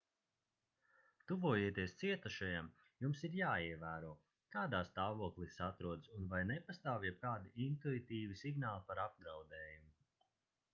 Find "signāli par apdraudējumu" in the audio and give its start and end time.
8.45-9.95